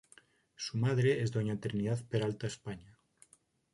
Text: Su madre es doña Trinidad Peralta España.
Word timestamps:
Su 0.55 0.79
madre 0.79 1.21
es 1.21 1.29
doña 1.31 1.59
Trinidad 1.59 2.03
Peralta 2.09 2.47
España. 2.47 2.97